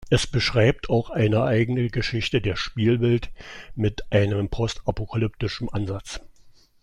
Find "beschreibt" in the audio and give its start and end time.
0.25-0.89